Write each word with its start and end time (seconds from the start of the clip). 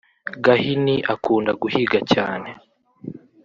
gahini 0.43 0.95
akunda 1.13 1.51
guhiga 1.61 1.99
cyane 2.11 2.49